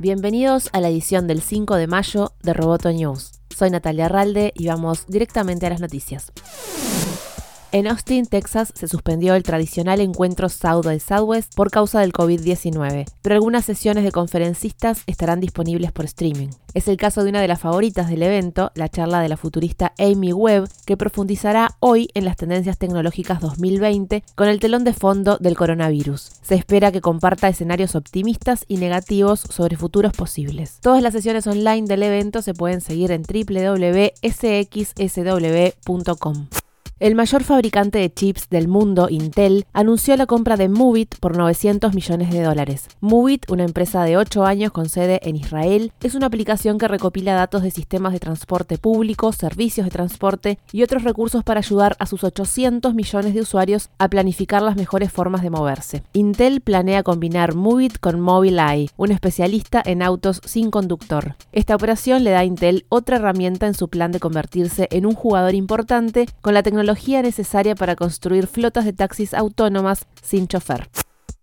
Bienvenidos 0.00 0.70
a 0.72 0.80
la 0.80 0.88
edición 0.88 1.26
del 1.26 1.42
5 1.42 1.76
de 1.76 1.86
mayo 1.86 2.32
de 2.42 2.54
Roboto 2.54 2.90
News. 2.90 3.32
Soy 3.54 3.68
Natalia 3.68 4.08
Ralde 4.08 4.50
y 4.56 4.66
vamos 4.66 5.04
directamente 5.08 5.66
a 5.66 5.68
las 5.68 5.80
noticias. 5.82 6.32
En 7.72 7.86
Austin, 7.86 8.26
Texas, 8.26 8.72
se 8.74 8.88
suspendió 8.88 9.36
el 9.36 9.44
tradicional 9.44 10.00
encuentro 10.00 10.48
South 10.48 10.84
by 10.84 10.98
Southwest 10.98 11.54
por 11.54 11.70
causa 11.70 12.00
del 12.00 12.12
COVID-19, 12.12 13.04
pero 13.22 13.36
algunas 13.36 13.64
sesiones 13.64 14.02
de 14.02 14.10
conferencistas 14.10 15.04
estarán 15.06 15.38
disponibles 15.38 15.92
por 15.92 16.04
streaming. 16.04 16.48
Es 16.74 16.88
el 16.88 16.96
caso 16.96 17.22
de 17.22 17.30
una 17.30 17.40
de 17.40 17.46
las 17.46 17.60
favoritas 17.60 18.08
del 18.08 18.24
evento, 18.24 18.72
la 18.74 18.88
charla 18.88 19.20
de 19.20 19.28
la 19.28 19.36
futurista 19.36 19.92
Amy 19.98 20.32
Webb, 20.32 20.68
que 20.84 20.96
profundizará 20.96 21.76
hoy 21.78 22.08
en 22.14 22.24
las 22.24 22.36
tendencias 22.36 22.76
tecnológicas 22.76 23.40
2020 23.40 24.24
con 24.34 24.48
el 24.48 24.58
telón 24.58 24.82
de 24.82 24.92
fondo 24.92 25.36
del 25.38 25.56
coronavirus. 25.56 26.28
Se 26.42 26.56
espera 26.56 26.90
que 26.90 27.00
comparta 27.00 27.46
escenarios 27.48 27.94
optimistas 27.94 28.64
y 28.66 28.78
negativos 28.78 29.38
sobre 29.48 29.76
futuros 29.76 30.12
posibles. 30.12 30.78
Todas 30.80 31.04
las 31.04 31.12
sesiones 31.12 31.46
online 31.46 31.86
del 31.86 32.02
evento 32.02 32.42
se 32.42 32.52
pueden 32.52 32.80
seguir 32.80 33.12
en 33.12 33.22
www.sxsw.com. 33.22 34.20
El 37.00 37.14
mayor 37.14 37.44
fabricante 37.44 37.98
de 37.98 38.12
chips 38.12 38.50
del 38.50 38.68
mundo, 38.68 39.08
Intel, 39.08 39.64
anunció 39.72 40.14
la 40.18 40.26
compra 40.26 40.58
de 40.58 40.68
Movit 40.68 41.14
por 41.18 41.34
900 41.34 41.94
millones 41.94 42.30
de 42.30 42.42
dólares. 42.42 42.88
Movit, 43.00 43.50
una 43.50 43.64
empresa 43.64 44.04
de 44.04 44.18
8 44.18 44.44
años 44.44 44.70
con 44.70 44.90
sede 44.90 45.18
en 45.22 45.34
Israel, 45.34 45.94
es 46.02 46.14
una 46.14 46.26
aplicación 46.26 46.76
que 46.76 46.88
recopila 46.88 47.32
datos 47.32 47.62
de 47.62 47.70
sistemas 47.70 48.12
de 48.12 48.20
transporte 48.20 48.76
público, 48.76 49.32
servicios 49.32 49.86
de 49.86 49.90
transporte 49.90 50.58
y 50.72 50.82
otros 50.82 51.02
recursos 51.02 51.42
para 51.42 51.60
ayudar 51.60 51.96
a 51.98 52.04
sus 52.04 52.22
800 52.22 52.92
millones 52.92 53.32
de 53.32 53.40
usuarios 53.40 53.88
a 53.96 54.08
planificar 54.08 54.60
las 54.60 54.76
mejores 54.76 55.10
formas 55.10 55.40
de 55.40 55.48
moverse. 55.48 56.02
Intel 56.12 56.60
planea 56.60 57.02
combinar 57.02 57.54
Movit 57.54 57.98
con 57.98 58.20
Mobileye, 58.20 58.90
un 58.98 59.10
especialista 59.10 59.82
en 59.86 60.02
autos 60.02 60.42
sin 60.44 60.70
conductor. 60.70 61.36
Esta 61.52 61.76
operación 61.76 62.24
le 62.24 62.32
da 62.32 62.40
a 62.40 62.44
Intel 62.44 62.84
otra 62.90 63.16
herramienta 63.16 63.66
en 63.66 63.72
su 63.72 63.88
plan 63.88 64.12
de 64.12 64.20
convertirse 64.20 64.86
en 64.90 65.06
un 65.06 65.14
jugador 65.14 65.54
importante 65.54 66.28
con 66.42 66.52
la 66.52 66.62
tecnología 66.62 66.89
necesaria 67.22 67.74
para 67.74 67.96
construir 67.96 68.46
flotas 68.46 68.84
de 68.84 68.92
taxis 68.92 69.34
autónomas 69.34 70.04
sin 70.22 70.46
chofer. 70.46 70.88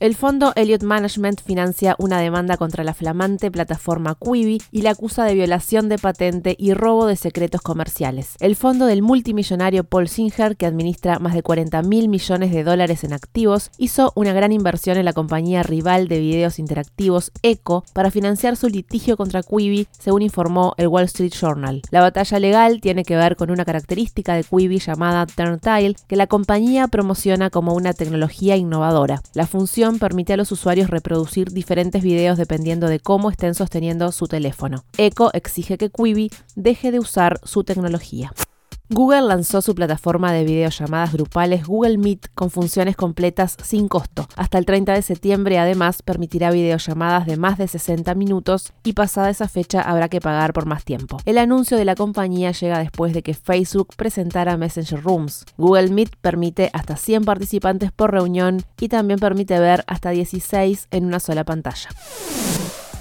El 0.00 0.14
fondo 0.14 0.52
Elliott 0.54 0.84
Management 0.84 1.42
financia 1.42 1.96
una 1.98 2.20
demanda 2.20 2.56
contra 2.56 2.84
la 2.84 2.94
flamante 2.94 3.50
plataforma 3.50 4.14
Quibi 4.14 4.62
y 4.70 4.82
la 4.82 4.90
acusa 4.90 5.24
de 5.24 5.34
violación 5.34 5.88
de 5.88 5.98
patente 5.98 6.54
y 6.56 6.72
robo 6.72 7.06
de 7.06 7.16
secretos 7.16 7.62
comerciales. 7.62 8.36
El 8.38 8.54
fondo 8.54 8.86
del 8.86 9.02
multimillonario 9.02 9.82
Paul 9.82 10.06
Singer, 10.06 10.56
que 10.56 10.66
administra 10.66 11.18
más 11.18 11.34
de 11.34 11.42
40 11.42 11.82
mil 11.82 12.08
millones 12.08 12.52
de 12.52 12.62
dólares 12.62 13.02
en 13.02 13.12
activos, 13.12 13.72
hizo 13.76 14.12
una 14.14 14.32
gran 14.32 14.52
inversión 14.52 14.98
en 14.98 15.04
la 15.04 15.12
compañía 15.12 15.64
rival 15.64 16.06
de 16.06 16.20
videos 16.20 16.60
interactivos 16.60 17.32
Echo 17.42 17.82
para 17.92 18.12
financiar 18.12 18.56
su 18.56 18.68
litigio 18.68 19.16
contra 19.16 19.42
Quibi, 19.42 19.88
según 19.98 20.22
informó 20.22 20.74
el 20.76 20.86
Wall 20.86 21.06
Street 21.06 21.34
Journal. 21.34 21.82
La 21.90 22.02
batalla 22.02 22.38
legal 22.38 22.80
tiene 22.80 23.02
que 23.02 23.16
ver 23.16 23.34
con 23.34 23.50
una 23.50 23.64
característica 23.64 24.34
de 24.34 24.44
Quibi 24.44 24.78
llamada 24.78 25.26
Turntile, 25.26 25.96
que 26.06 26.14
la 26.14 26.28
compañía 26.28 26.86
promociona 26.86 27.50
como 27.50 27.74
una 27.74 27.94
tecnología 27.94 28.54
innovadora. 28.54 29.22
La 29.34 29.48
función 29.48 29.87
permite 29.96 30.34
a 30.34 30.36
los 30.36 30.52
usuarios 30.52 30.90
reproducir 30.90 31.50
diferentes 31.52 32.02
videos 32.02 32.36
dependiendo 32.36 32.88
de 32.88 33.00
cómo 33.00 33.30
estén 33.30 33.54
sosteniendo 33.54 34.12
su 34.12 34.26
teléfono. 34.26 34.84
Echo 34.98 35.32
exige 35.32 35.78
que 35.78 35.88
Quibi 35.88 36.30
deje 36.54 36.90
de 36.90 36.98
usar 36.98 37.40
su 37.44 37.64
tecnología. 37.64 38.30
Google 38.90 39.20
lanzó 39.20 39.60
su 39.60 39.74
plataforma 39.74 40.32
de 40.32 40.44
videollamadas 40.44 41.12
grupales 41.12 41.66
Google 41.66 41.98
Meet 41.98 42.28
con 42.34 42.50
funciones 42.50 42.96
completas 42.96 43.54
sin 43.62 43.86
costo. 43.86 44.26
Hasta 44.34 44.56
el 44.56 44.64
30 44.64 44.94
de 44.94 45.02
septiembre 45.02 45.58
además 45.58 46.02
permitirá 46.02 46.50
videollamadas 46.50 47.26
de 47.26 47.36
más 47.36 47.58
de 47.58 47.68
60 47.68 48.14
minutos 48.14 48.72
y 48.84 48.94
pasada 48.94 49.28
esa 49.28 49.46
fecha 49.46 49.82
habrá 49.82 50.08
que 50.08 50.22
pagar 50.22 50.54
por 50.54 50.64
más 50.64 50.84
tiempo. 50.84 51.18
El 51.26 51.36
anuncio 51.36 51.76
de 51.76 51.84
la 51.84 51.96
compañía 51.96 52.52
llega 52.52 52.78
después 52.78 53.12
de 53.12 53.22
que 53.22 53.34
Facebook 53.34 53.88
presentara 53.94 54.56
Messenger 54.56 55.02
Rooms. 55.02 55.44
Google 55.58 55.90
Meet 55.90 56.16
permite 56.22 56.70
hasta 56.72 56.96
100 56.96 57.26
participantes 57.26 57.92
por 57.92 58.10
reunión 58.10 58.62
y 58.80 58.88
también 58.88 59.18
permite 59.18 59.58
ver 59.60 59.84
hasta 59.86 60.10
16 60.10 60.88
en 60.90 61.04
una 61.04 61.20
sola 61.20 61.44
pantalla. 61.44 61.90